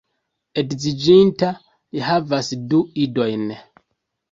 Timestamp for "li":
1.97-2.03